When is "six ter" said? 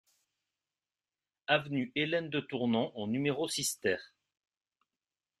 3.47-3.99